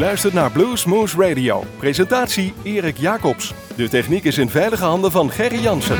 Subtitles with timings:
[0.00, 1.64] luistert naar Bluesmoose Radio.
[1.78, 3.54] Presentatie Erik Jacobs.
[3.76, 5.96] De techniek is in veilige handen van Gerry Jansen.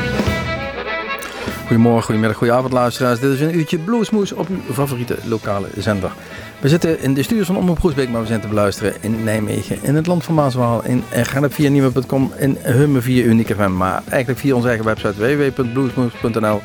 [1.61, 3.19] Goedemorgen, goedemiddag, goedenavond luisteraars.
[3.19, 6.11] Dit is een uurtje Bluesmoose op uw favoriete lokale zender.
[6.59, 9.79] We zitten in de studios van Omroep Groesbeek, maar we zijn te beluisteren in Nijmegen,
[9.81, 14.01] in het land van Maaswaal, in Gennep via Nieuwe.com, in Hummen via Unique FM, maar
[14.09, 16.61] eigenlijk via onze eigen website www.bluesmoose.nl.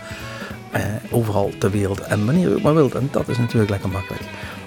[0.70, 2.94] Eh, overal ter wereld en wanneer u maar wilt.
[2.94, 4.22] En dat is natuurlijk lekker makkelijk.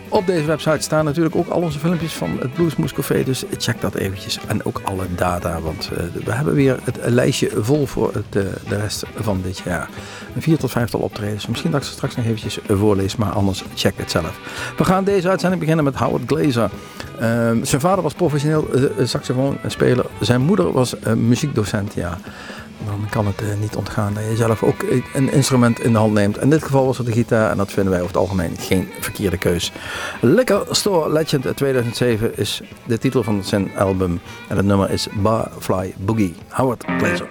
[0.09, 3.23] Op deze website staan natuurlijk ook al onze filmpjes van het Bluesmoes Café.
[3.23, 4.40] Dus check dat eventjes.
[4.48, 5.62] En ook alle data.
[5.62, 9.58] Want uh, we hebben weer het lijstje vol voor het, uh, de rest van dit
[9.58, 9.90] jaar.
[10.36, 11.48] Een vier tot vijftal optredens.
[11.48, 13.16] Misschien dat ik ze straks nog eventjes voorlees.
[13.16, 14.40] Maar anders check het zelf.
[14.77, 16.70] We gaan deze uitzending beginnen met Howard Glazer.
[17.16, 18.67] Uh, zijn vader was professioneel
[19.03, 20.05] saxofoonspeler.
[20.20, 21.94] Zijn moeder was muziekdocent.
[21.94, 22.17] Ja
[22.86, 24.84] dan kan het uh, niet ontgaan dat je zelf ook
[25.14, 26.42] een instrument in de hand neemt.
[26.42, 28.90] In dit geval was het de gitaar en dat vinden wij over het algemeen geen
[29.00, 29.72] verkeerde keus.
[30.22, 35.94] Liquor Store Legend 2007 is de titel van zijn album en het nummer is Barfly
[35.98, 36.36] Boogie.
[36.48, 37.28] Howard Glazer.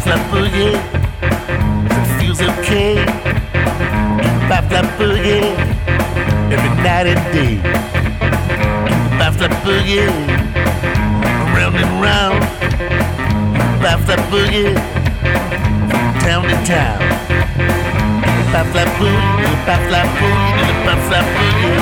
[0.00, 0.74] laugh that boogie,
[1.84, 2.94] it feels okay.
[2.94, 5.44] You laugh that boogie
[6.50, 7.54] every night and day.
[8.88, 10.08] You laugh that boogie
[11.54, 12.40] round and round.
[13.52, 14.72] You laugh that boogie
[15.90, 17.00] from town to town.
[18.24, 21.76] You laugh that boogie, you laugh that boogie, you laugh that boogie.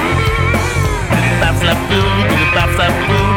[1.14, 3.28] You laugh that boogie, you laugh that boogie.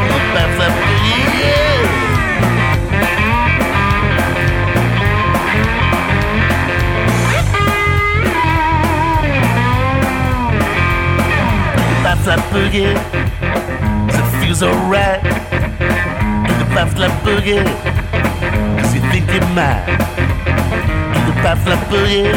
[12.27, 12.93] lap boogie.
[14.07, 15.21] Cause it feels alright.
[15.23, 17.63] Do the bath lap boogie.
[18.79, 19.87] Cause you think you're mad.
[21.15, 22.33] In the bath lap boogie.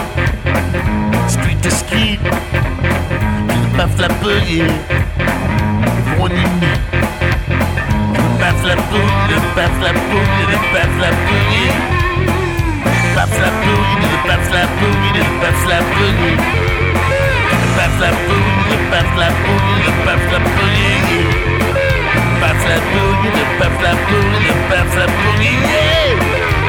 [1.29, 2.21] Street to street.
[2.23, 4.69] Do the bath lap boogie.
[5.99, 6.81] Everyone you meet.
[8.41, 11.73] Bath lap boogie, bath lap boogie, bath lap boogie.
[13.15, 16.64] Bath lap boogie, bath lap boogie, bath lap boogie.
[17.77, 21.25] passe la bouille, je passe la bouille, passe la bouille.
[22.41, 26.64] Passe la bouille, passe la bouille, passe la bouille.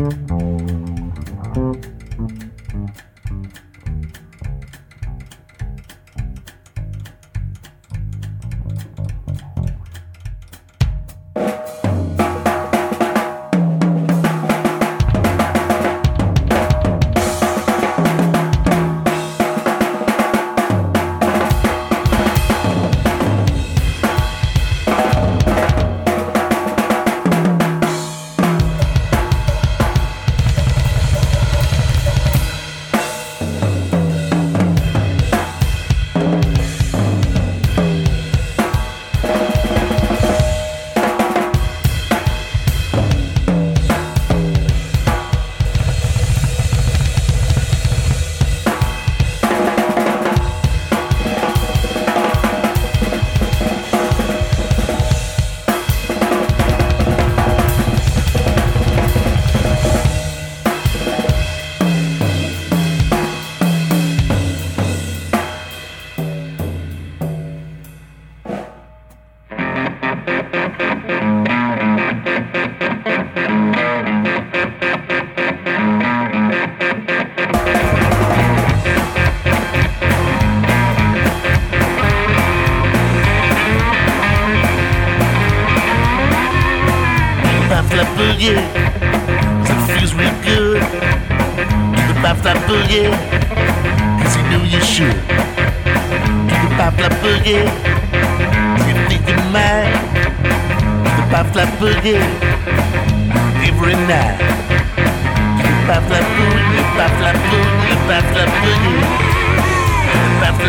[0.00, 0.79] Música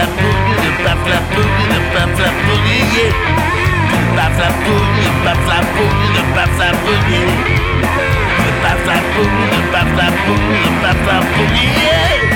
[0.02, 3.14] la boogie, the bap la boogie, the bap la boogie, yeah.
[3.92, 7.26] The bap la boogie, the bap la boogie, the bap la boogie.
[8.44, 12.32] The bap la boogie, the bap la boogie, the bap la boogie, yeah.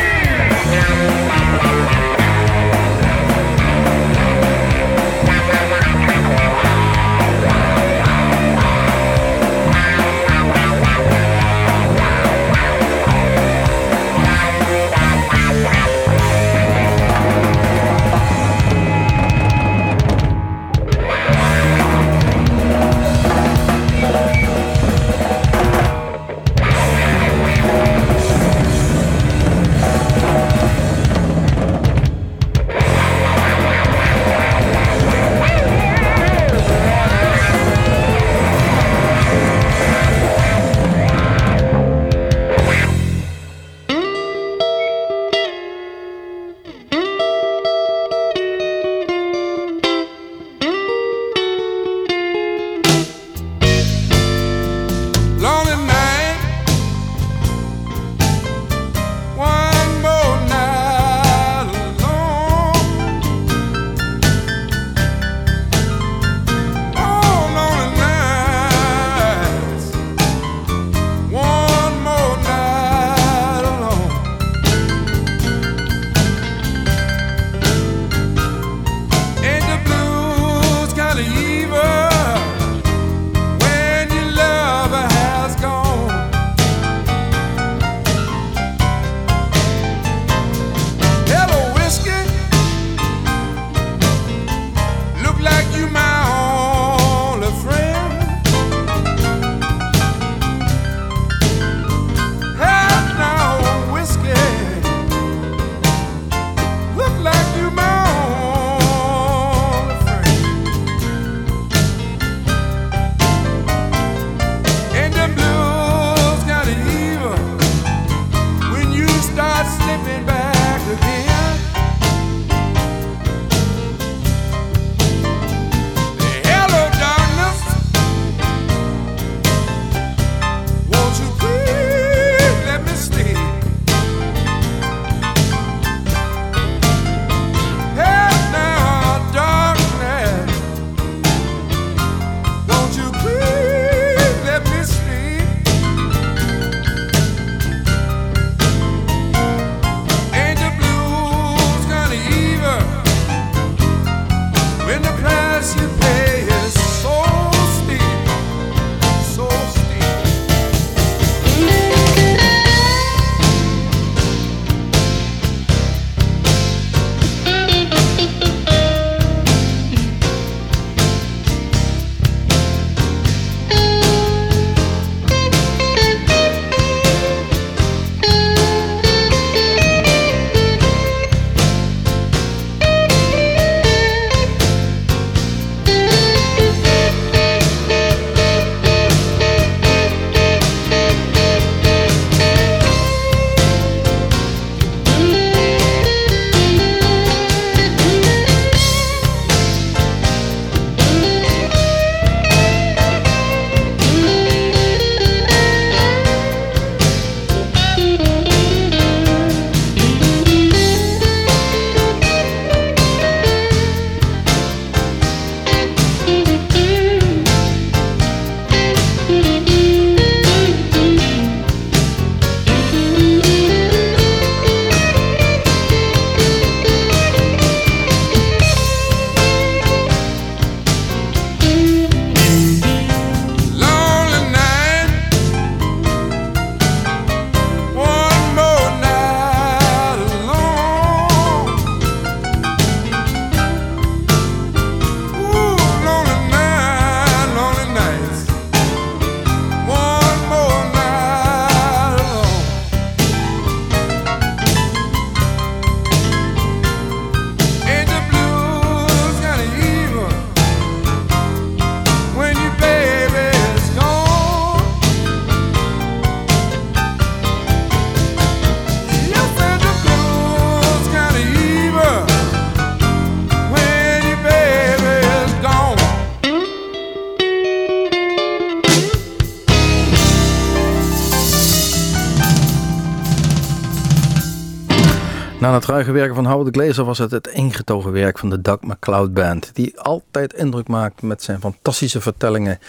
[286.04, 289.70] Van Howard Glazer was het het ingetogen werk van de Doug McCloud Band.
[289.74, 292.80] Die altijd indruk maakt met zijn fantastische vertellingen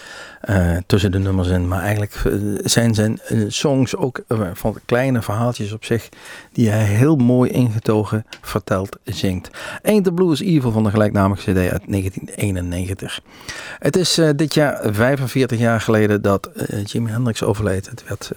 [0.49, 1.67] uh, tussen de nummers in.
[1.67, 2.33] Maar eigenlijk eh,
[2.63, 4.21] zijn zijn uh, songs ook
[4.53, 6.09] van kleine verhaaltjes op zich.
[6.57, 9.49] Die hij heel mooi ingetogen vertelt, zingt.
[9.83, 13.21] Ain't the Blue is Evil van de gelijknamige cd uit 1991.
[13.79, 16.49] Het is dit jaar 45 jaar geleden dat
[16.83, 17.89] Jimi Hendrix overleed.
[17.89, 18.31] Het werd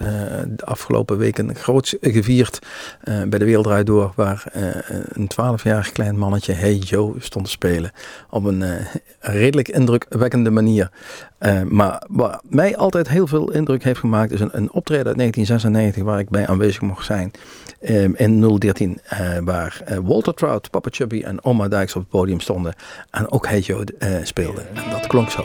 [0.56, 2.58] de afgelopen weken groot gevierd
[3.04, 4.62] bij de Wereld Door waar uh,
[5.08, 7.90] een 12-jarig klein mannetje Hey Joe stond te spelen.
[8.30, 8.72] Op een uh,
[9.20, 10.90] redelijk indrukwekkende manier.
[11.40, 15.16] Uh, maar wat mij altijd heel veel indruk heeft gemaakt is een, een optreden uit
[15.16, 17.32] 1996 waar ik bij aanwezig mocht zijn.
[18.18, 19.00] Um, in 013
[19.44, 22.74] waar Walter Trout, Papa Chubby en Oma Dijks op het podium stonden.
[23.10, 23.84] En ook Hey Joe
[24.22, 24.76] speelden.
[24.76, 25.42] En dat klonk zo.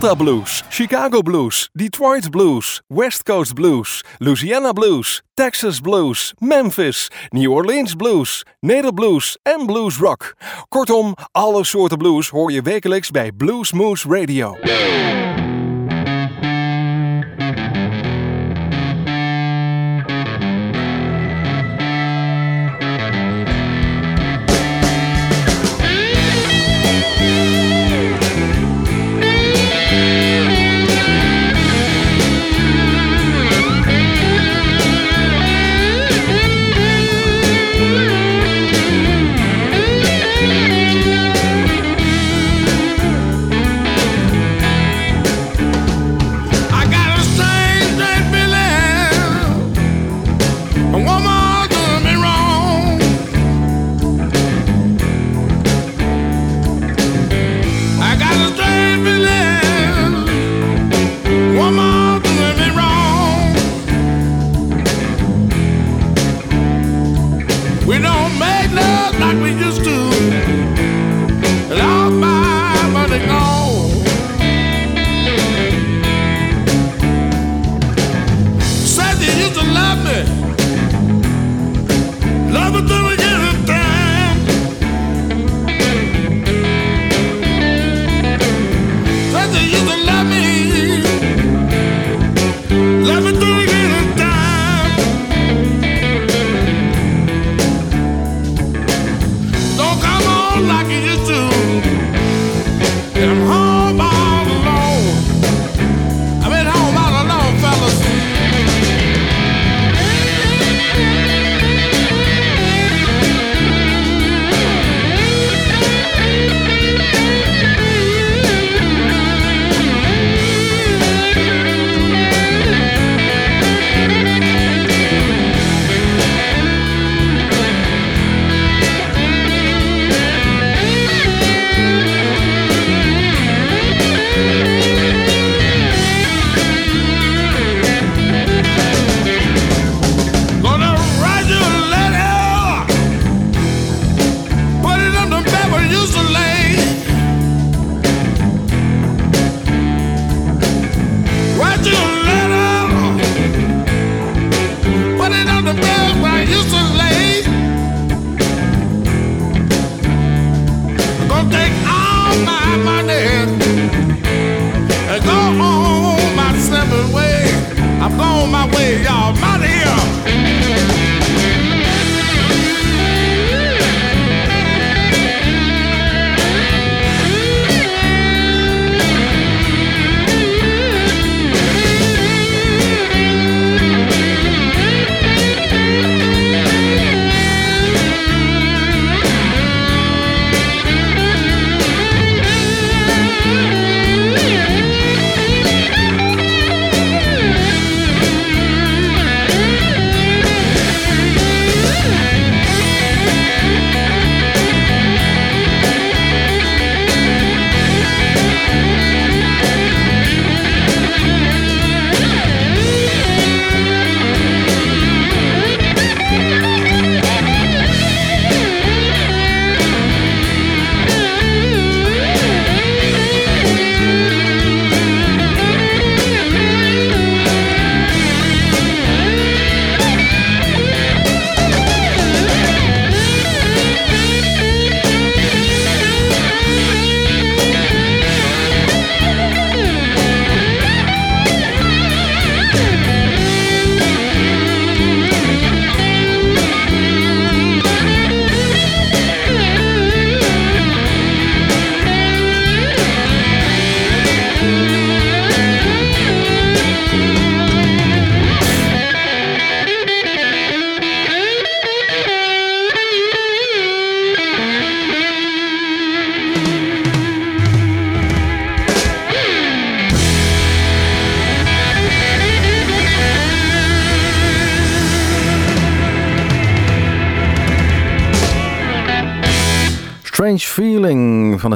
[0.00, 7.52] Delta Blues, Chicago Blues, Detroit Blues, West Coast Blues, Louisiana Blues, Texas Blues, Memphis, New
[7.52, 10.36] Orleans Blues, Neder Blues en Blues Rock.
[10.68, 14.56] Kortom, alle soorten blues hoor je wekelijks bij Blues Moose Radio.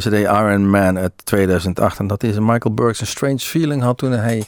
[0.00, 1.98] Van de CD Iron Man uit 2008.
[1.98, 4.44] En dat is Michael Burks een Strange Feeling had toen hij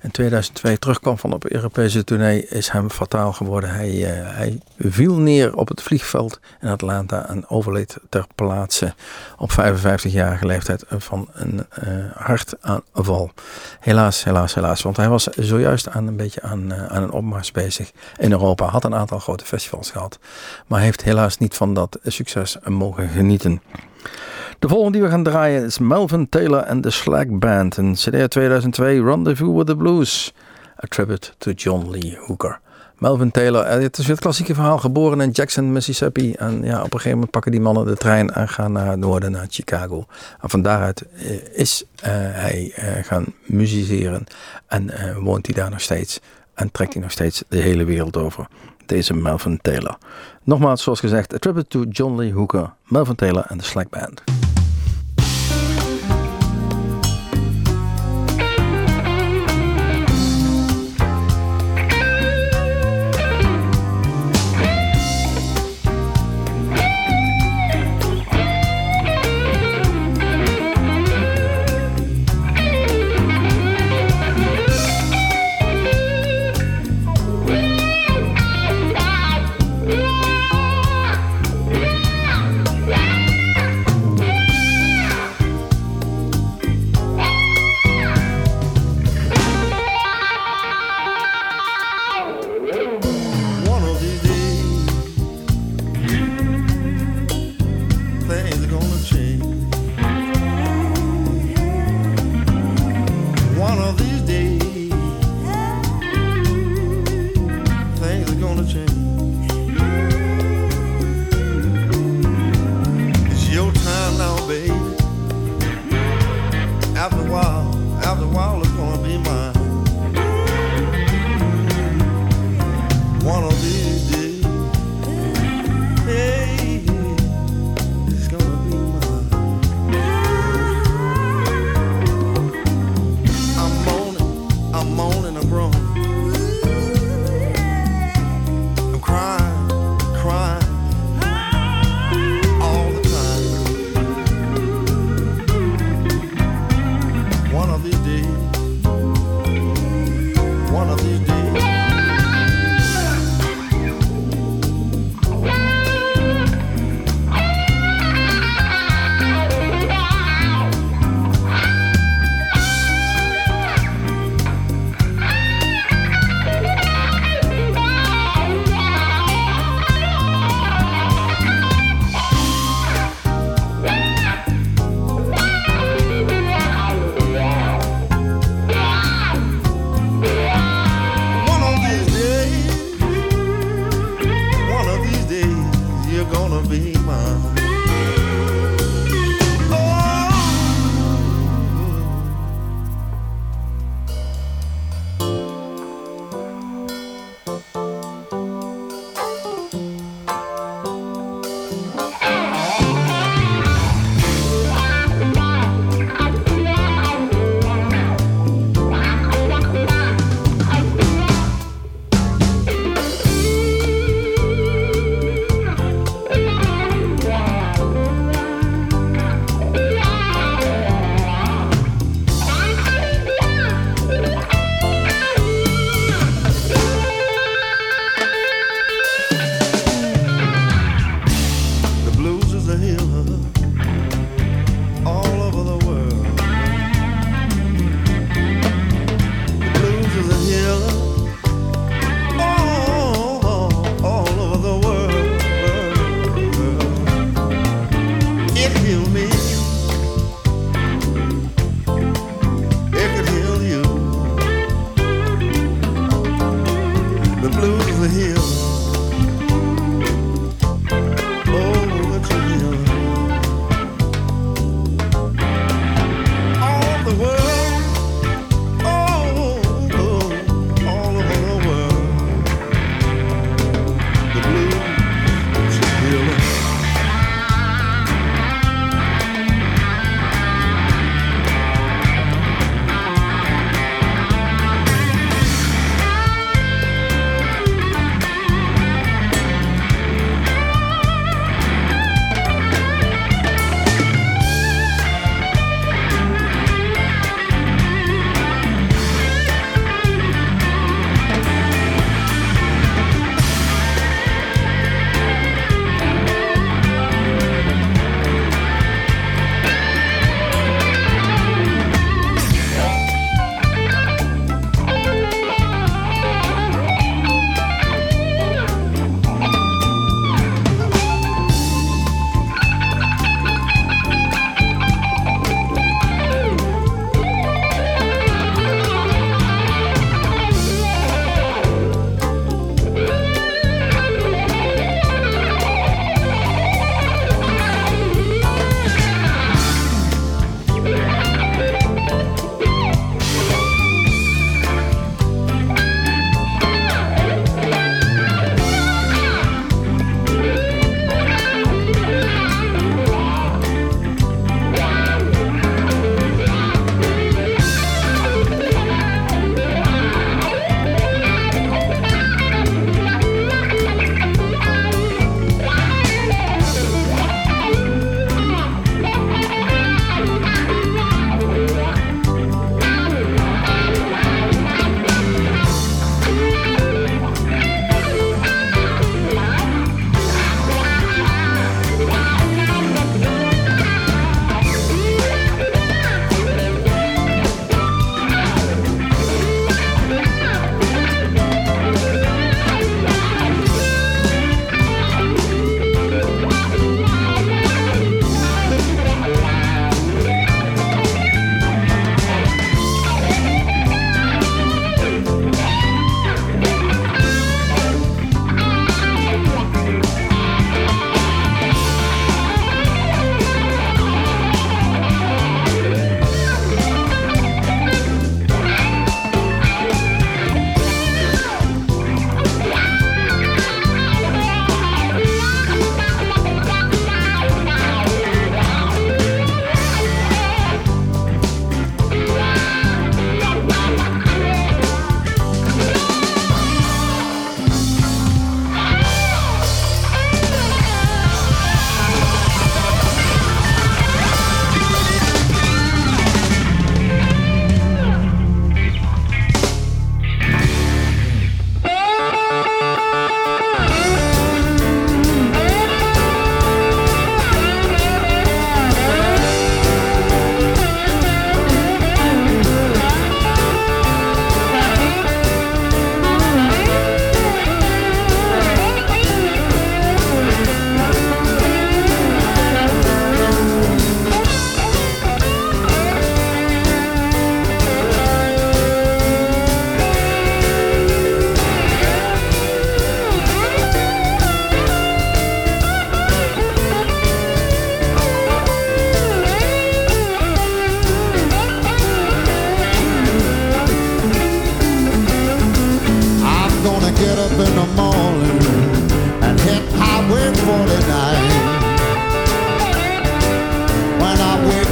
[0.00, 3.70] in 2002 terugkwam van op Europese tournee, is hem fataal geworden.
[3.70, 8.94] Hij, uh, hij viel neer op het vliegveld in Atlanta en overleed ter plaatse
[9.38, 13.30] op 55-jarige leeftijd van een uh, hartaanval.
[13.80, 14.82] Helaas, helaas, helaas.
[14.82, 18.66] Want hij was zojuist aan een beetje aan, uh, aan een opmars bezig in Europa.
[18.66, 20.18] Had een aantal grote festivals gehad.
[20.66, 23.62] Maar heeft helaas niet van dat succes mogen genieten.
[24.58, 27.76] De volgende die we gaan draaien is Melvin Taylor en de Slack Band.
[27.76, 30.32] Een CD 2002, Rendezvous with the Blues.
[30.84, 32.60] A tribute to John Lee Hooker.
[32.98, 36.32] Melvin Taylor, eh, het is weer het klassieke verhaal, geboren in Jackson, Mississippi.
[36.32, 38.98] En ja, op een gegeven moment pakken die mannen de trein en gaan naar het
[38.98, 40.06] noorden, naar Chicago.
[40.40, 44.24] En van daaruit eh, is uh, hij gaan musiceren
[44.66, 44.90] en
[45.22, 46.20] woont hij daar nog steeds.
[46.54, 48.46] En trekt hij nog steeds de hele wereld over.
[48.86, 49.98] Deze Melvin Taylor.
[50.44, 54.22] Nogmaals, zoals gezegd, a tribute to John Lee Hooker, Melvin Taylor en de Slack Band.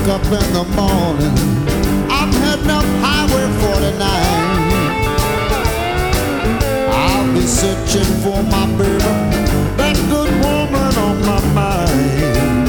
[0.08, 1.34] up in the morning,
[2.08, 4.00] I'm heading up Highway 49.
[6.90, 9.04] I'll be searching for my baby,
[9.76, 12.68] that good woman on my mind.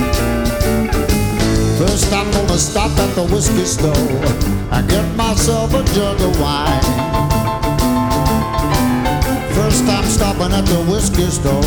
[1.78, 3.94] First, I'm gonna stop at the whiskey store
[4.74, 6.84] and get myself a jug of wine.
[9.54, 11.64] First, I'm stopping at the whiskey store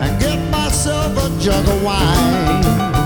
[0.00, 3.01] and get myself a jug of wine.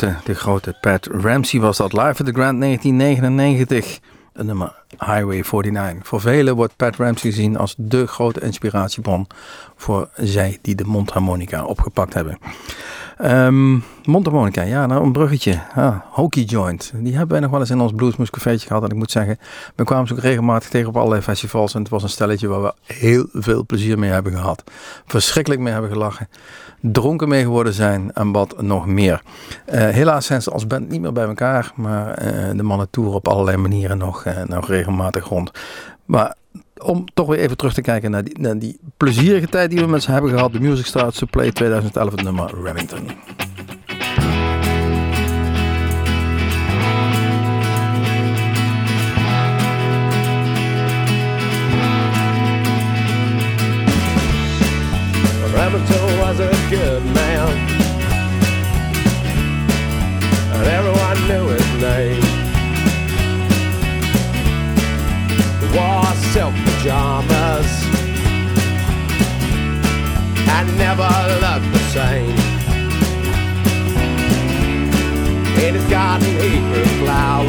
[0.00, 3.98] De grote Pat Ramsey was dat live at the Grand 1999.
[4.32, 6.06] Het nummer Highway 49.
[6.06, 9.26] Voor velen wordt Pat Ramsey gezien als de grote inspiratiebron
[9.76, 12.38] voor zij die de mondharmonica opgepakt hebben.
[13.22, 15.60] Um, mondharmonica, ja, nou een bruggetje.
[15.74, 16.92] Ah, Joint.
[16.94, 18.82] Die hebben wij nog wel eens in ons Bluesmoes cafeetje gehad.
[18.82, 19.38] En ik moet zeggen,
[19.74, 21.74] we kwamen ze ook regelmatig tegen op allerlei festivals.
[21.74, 24.64] En het was een stelletje waar we heel veel plezier mee hebben gehad.
[25.06, 26.28] Verschrikkelijk mee hebben gelachen
[26.92, 29.22] dronken mee geworden zijn en wat nog meer.
[29.66, 33.14] Uh, helaas zijn ze als band niet meer bij elkaar, maar uh, de mannen toeren
[33.14, 35.50] op allerlei manieren nog, uh, nog regelmatig rond.
[36.04, 36.34] Maar
[36.82, 40.02] om toch weer even terug te kijken naar die, die plezierige tijd die we met
[40.02, 40.52] ze hebben gehad.
[40.52, 43.10] De Music Starts to Play 2011, het nummer Remington.
[55.54, 55.93] Remington
[56.36, 57.48] was a good man,
[60.52, 62.22] and everyone knew his name.
[65.74, 67.70] Wore silk pajamas
[70.54, 71.10] and never
[71.42, 72.36] looked the same.
[75.64, 77.43] In his garden he grew flowers,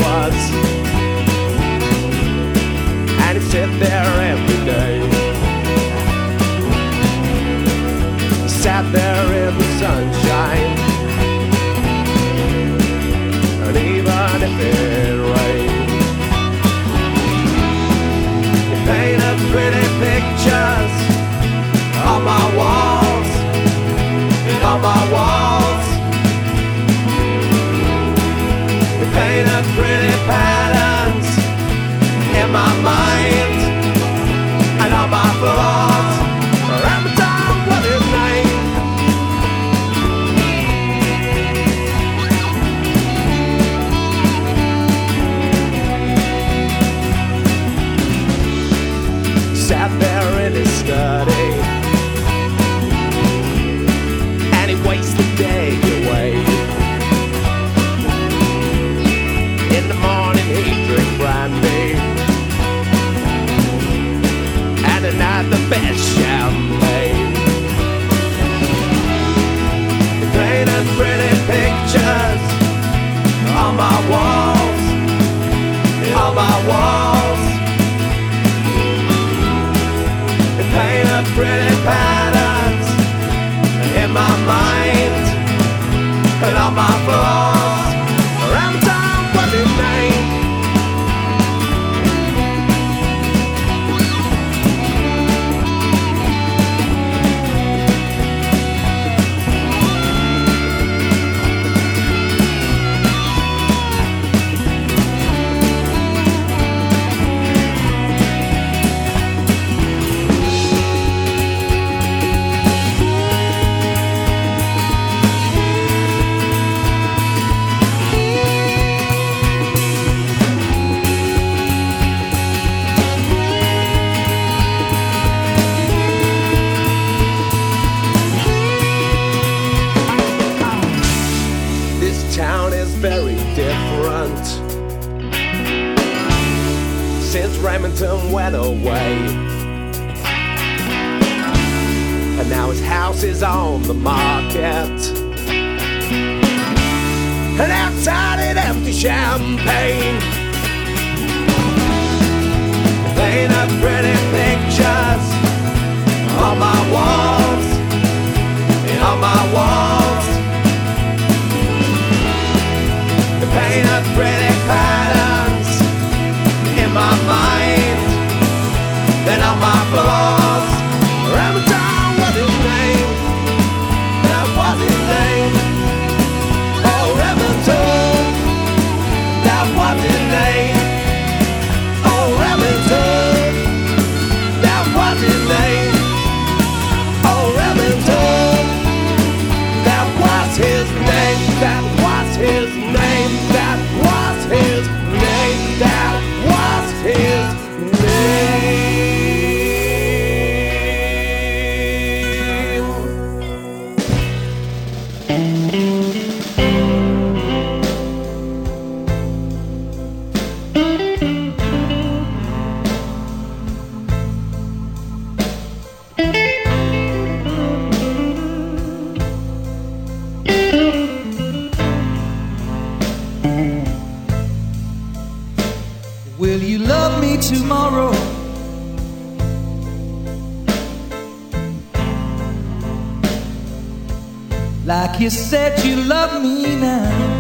[234.86, 237.36] like you said you love me now.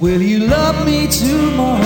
[0.00, 1.81] Will you love me tomorrow?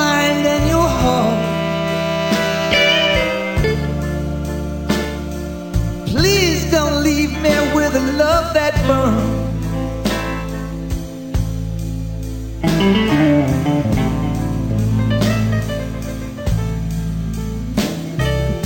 [0.00, 1.40] mind and your home.
[6.12, 9.38] Please don't leave me with a love that burns.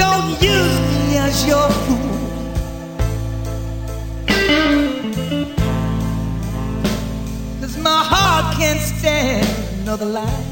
[0.03, 2.15] Don't use me as your fool.
[7.61, 9.49] Cause my heart can't stand
[9.83, 10.44] another lie.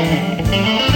[0.00, 0.86] Yeah.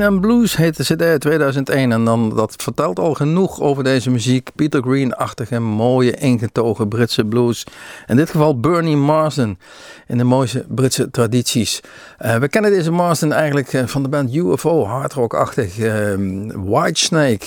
[0.00, 4.50] Green Blues heet de CD 2001 en dan, dat vertelt al genoeg over deze muziek.
[4.54, 7.66] Peter Green-achtige, mooie, ingetogen Britse blues.
[8.06, 9.58] In dit geval Bernie Marsden
[10.06, 11.80] in de mooiste Britse tradities.
[12.20, 15.78] Uh, we kennen deze Marsden eigenlijk uh, van de band UFO, hardrock-achtig.
[15.78, 16.14] Uh,
[16.54, 17.46] Whitesnake,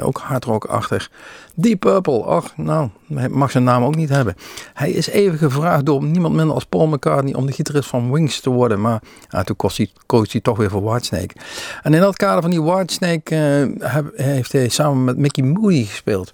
[0.00, 1.10] ook hardrock-achtig.
[1.54, 4.34] Deep Purple, ach, nou, hij mag zijn naam ook niet hebben.
[4.74, 8.40] Hij is even gevraagd door niemand minder als Paul McCartney om de gitarist van Wings
[8.40, 11.34] te worden, maar ja, toen koos hij, koos hij toch weer voor Whitesnake.
[11.82, 13.34] En in dat kader van die Whitesnake
[13.78, 16.30] uh, heeft hij samen met Mickey Moody gespeeld.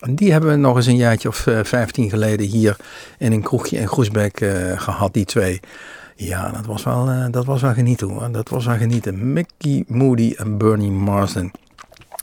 [0.00, 2.76] En die hebben we nog eens een jaartje of uh, 15 geleden hier
[3.18, 5.60] in een kroegje in Groesbeek uh, gehad, die twee.
[6.16, 8.28] Ja, dat was wel, uh, dat was wel genieten hoor.
[8.32, 9.32] Dat was wel genieten.
[9.32, 11.50] Mickey Moody en Bernie Marsden.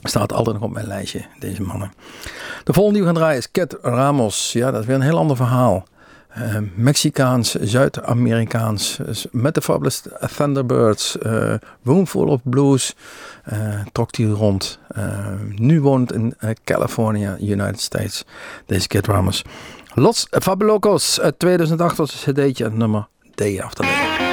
[0.08, 1.92] Staat altijd nog op mijn lijstje, deze mannen.
[2.64, 4.52] De volgende die we gaan draaien is Cat Ramos.
[4.52, 5.86] Ja, dat is weer een heel ander verhaal.
[6.38, 8.98] Uh, Mexicaans, Zuid-Amerikaans,
[9.30, 10.02] met de Fabulous
[10.36, 11.54] Thunderbirds, uh,
[11.84, 12.94] Roomful of Blues,
[13.52, 13.58] uh,
[13.92, 14.78] trok hij rond.
[15.54, 16.34] nu woont in
[16.64, 18.24] California, United States,
[18.66, 19.44] deze Cat Ramos.
[19.94, 24.25] Los Fabulocos uit 2008 was een cd'tje, nummer Day After.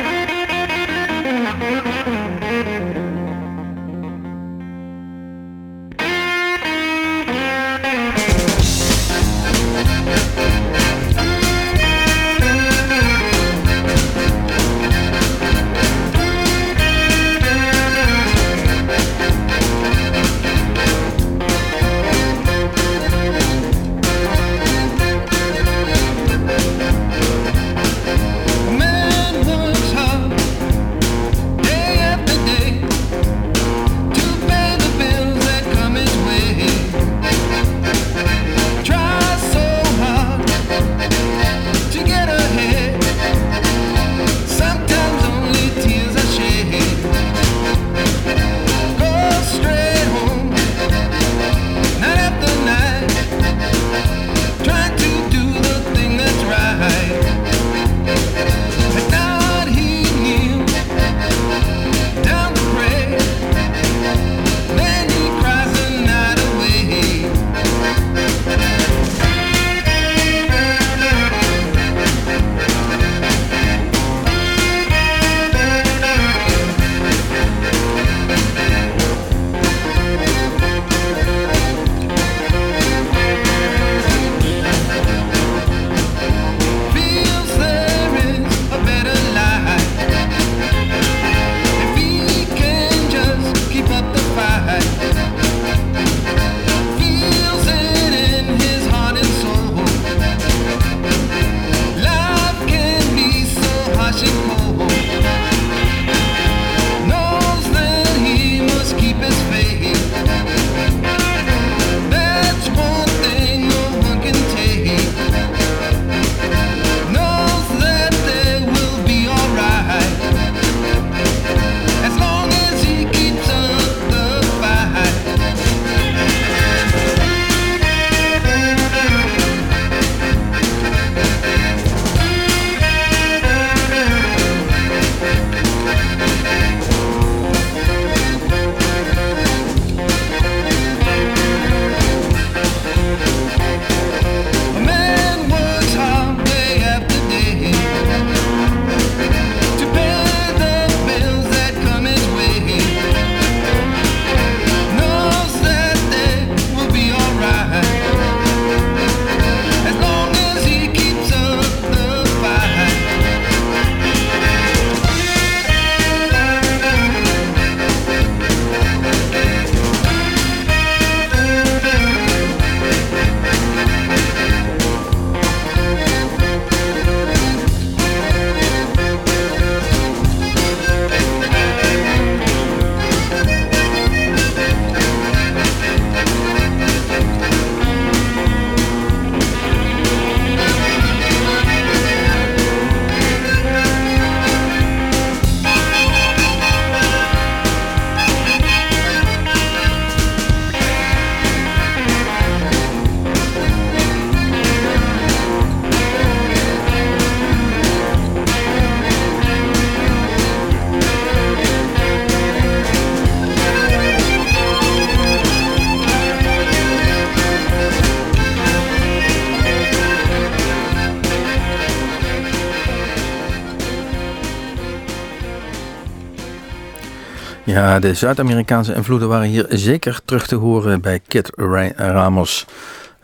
[227.73, 231.51] Ja, de Zuid-Amerikaanse invloeden waren hier zeker terug te horen bij Kid
[231.95, 232.65] Ramos.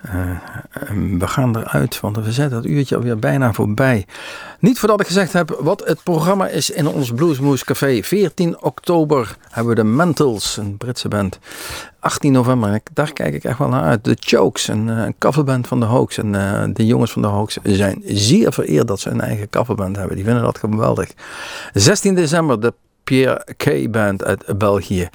[0.06, 0.12] Uh,
[1.20, 4.06] we gaan eruit, want we zetten het uurtje alweer bijna voorbij.
[4.60, 8.04] Niet voordat ik gezegd heb wat het programma is in ons Bluesmoose Café.
[8.04, 11.40] 14 oktober hebben we de Mentals, een Britse band.
[12.00, 14.04] 18 november, daar kijk ik echt wel naar uit.
[14.04, 16.18] De Chokes, een, een coverband van de Hoax.
[16.18, 19.96] En uh, de jongens van de Hoax zijn zeer vereerd dat ze een eigen coverband
[19.96, 20.16] hebben.
[20.16, 21.12] Die vinden dat geweldig.
[21.74, 22.74] 16 december, de
[23.10, 23.92] Pierre K.
[23.92, 25.10] Band uit België.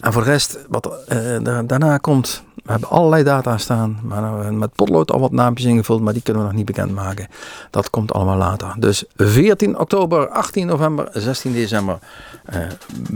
[0.00, 3.98] En voor de rest, wat uh, daarna komt, we hebben allerlei data staan.
[4.02, 7.26] Maar met potlood al wat naampjes ingevuld, maar die kunnen we nog niet bekendmaken.
[7.70, 8.74] Dat komt allemaal later.
[8.78, 11.98] Dus 14 oktober, 18 november, 16 december.
[12.54, 12.62] Uh,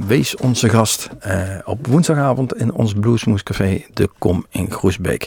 [0.07, 1.35] wees onze gast uh,
[1.65, 5.27] op woensdagavond in ons Bluesmoes Café De Kom in Groesbeek.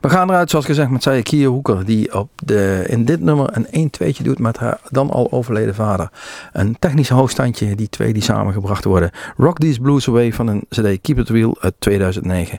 [0.00, 1.84] We gaan eruit, zoals gezegd, met Saya Kier Hoeker.
[1.84, 6.10] Die op de, in dit nummer een 1-2'tje doet met haar dan al overleden vader.
[6.52, 9.10] Een technisch hoogstandje, die twee die samengebracht worden.
[9.36, 12.58] Rock These Blues Away van een CD Keep It Real uit 2009.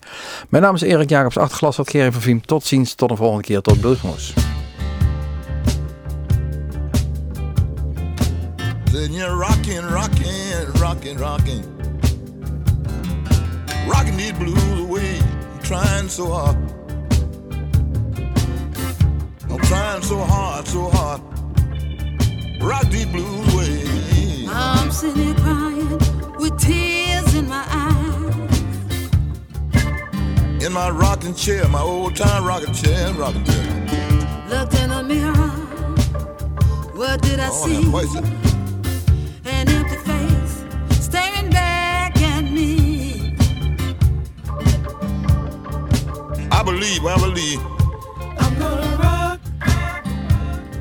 [0.49, 2.45] Mijn naam is Erik Jacobs, achterglas wat Gerry van Viem.
[2.45, 4.33] Tot ziens, tot een volgende keer, tot Bluesmoes.
[8.91, 11.63] Then you're rocking, rocking, rocking, rocking.
[13.87, 15.17] Rocking these blues away.
[15.17, 16.55] I'm trying so hard.
[19.49, 21.21] I'm trying so hard, so hard.
[22.61, 24.47] Rock these blues away.
[24.49, 25.35] I'm sitting
[30.66, 34.45] In my rocking chair, my old time rocking chair, rocking chair.
[34.49, 35.49] Looked in the mirror.
[36.95, 37.84] What did I Oh, see?
[37.84, 38.16] voice.
[39.45, 40.63] An empty face
[41.05, 43.38] staring back at me.
[46.51, 47.61] I believe, I believe.
[48.39, 49.39] I'm gonna rock.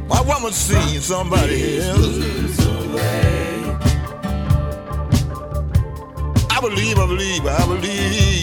[0.09, 2.17] My woman seen somebody else.
[6.51, 8.34] I believe, I believe, I believe.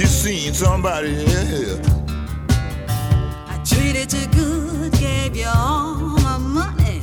[0.00, 1.86] She's seen somebody else.
[2.48, 7.02] I treated you good, gave you all my money.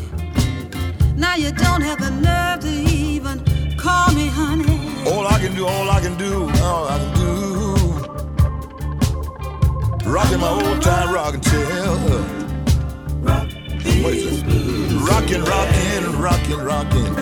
[1.15, 3.43] Now you don't have the nerve to even
[3.77, 4.79] call me honey.
[5.11, 7.29] All I can do, all I can do, all I can do.
[10.09, 11.61] Rocking my old time rocking chair.
[14.03, 15.01] Wait a second.
[15.05, 17.13] Rockin', rocking, rocking, rocking.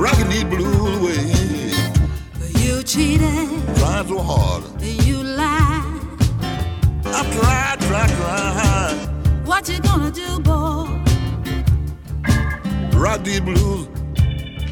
[0.00, 1.41] Rocking these blues away.
[2.92, 4.64] Cheated, Trying so hard.
[4.82, 5.82] you lie.
[7.06, 9.46] I tried, tried, tried.
[9.46, 11.00] What you gonna do, boy?
[12.92, 13.88] Rock these blues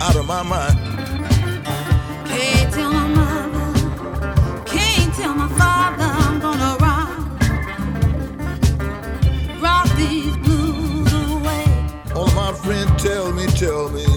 [0.03, 0.77] out of my mind.
[2.29, 3.73] Can't tell my mother,
[4.67, 7.09] can't tell my father I'm gonna rock,
[9.63, 11.65] rock these blues away.
[12.15, 14.10] All of my friends tell me, tell me.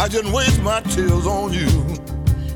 [0.00, 1.68] I just waste my tears on you.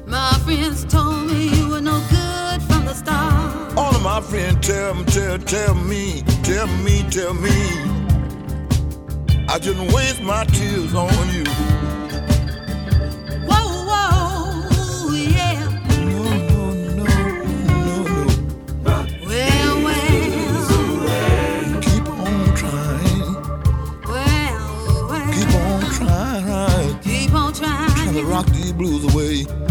[0.07, 3.77] My friends told me you were no good from the start.
[3.77, 7.51] All of my friends tell me, tell, tell me, tell me, tell me.
[9.47, 11.45] I just waste my tears on you.
[28.15, 28.37] Trying to trying.
[28.37, 29.64] rock these blues away.